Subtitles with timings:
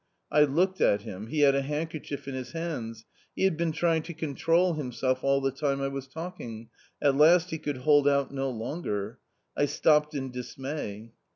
[0.31, 3.05] I looked at him, he had a handkerchief in his hands;
[3.35, 7.51] he had been trying to control himself all the time I was talking, at last
[7.51, 9.19] he could hold out no longer.
[9.55, 11.11] I stopped in dismay.